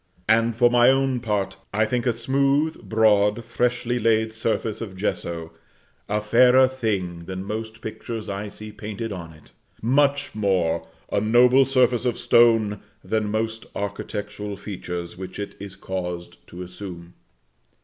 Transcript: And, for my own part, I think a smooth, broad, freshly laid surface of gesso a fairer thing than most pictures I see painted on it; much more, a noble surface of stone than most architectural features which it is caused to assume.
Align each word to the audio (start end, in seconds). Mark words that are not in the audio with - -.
And, 0.27 0.55
for 0.55 0.71
my 0.71 0.89
own 0.89 1.19
part, 1.19 1.57
I 1.71 1.85
think 1.85 2.07
a 2.07 2.11
smooth, 2.11 2.89
broad, 2.89 3.45
freshly 3.45 3.99
laid 3.99 4.33
surface 4.33 4.81
of 4.81 4.97
gesso 4.97 5.51
a 6.09 6.19
fairer 6.19 6.67
thing 6.67 7.25
than 7.25 7.43
most 7.43 7.81
pictures 7.83 8.27
I 8.27 8.47
see 8.47 8.71
painted 8.71 9.11
on 9.11 9.31
it; 9.31 9.51
much 9.79 10.33
more, 10.33 10.87
a 11.11 11.21
noble 11.21 11.65
surface 11.65 12.05
of 12.05 12.17
stone 12.17 12.79
than 13.03 13.29
most 13.29 13.67
architectural 13.75 14.57
features 14.57 15.17
which 15.19 15.37
it 15.37 15.53
is 15.59 15.75
caused 15.75 16.47
to 16.47 16.63
assume. 16.63 17.13